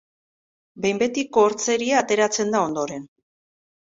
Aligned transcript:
Behin 0.85 1.01
betiko 1.03 1.43
hortzeria 1.47 1.99
ateratzen 2.05 2.55
da 2.57 2.63
ondoren. 2.71 3.05